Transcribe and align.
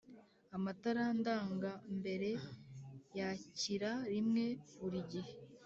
Amatara 0.55 1.03
ndangambere 1.19 2.31
yakira 3.17 3.91
rimwe 4.13 4.45
buri 4.79 4.99
gihe 5.11 5.33